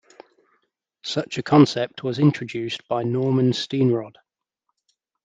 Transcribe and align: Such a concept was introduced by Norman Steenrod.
Such 1.03 1.37
a 1.37 1.43
concept 1.43 2.01
was 2.03 2.17
introduced 2.17 2.87
by 2.87 3.03
Norman 3.03 3.51
Steenrod. 3.51 4.15